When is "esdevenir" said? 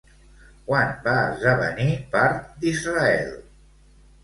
1.25-1.87